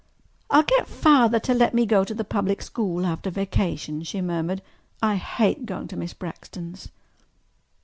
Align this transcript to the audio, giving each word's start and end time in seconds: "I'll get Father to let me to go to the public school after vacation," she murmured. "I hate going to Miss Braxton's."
"I'll 0.49 0.63
get 0.63 0.87
Father 0.87 1.39
to 1.41 1.53
let 1.53 1.75
me 1.75 1.83
to 1.83 1.89
go 1.89 2.03
to 2.03 2.15
the 2.15 2.23
public 2.23 2.63
school 2.63 3.05
after 3.05 3.29
vacation," 3.29 4.01
she 4.01 4.19
murmured. 4.19 4.63
"I 4.99 5.17
hate 5.17 5.67
going 5.67 5.87
to 5.89 5.95
Miss 5.95 6.15
Braxton's." 6.15 6.89